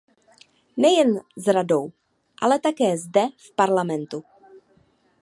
[0.85, 1.11] Nejen
[1.43, 1.91] s Radou,
[2.41, 4.23] ale také zde, v Parlamentu.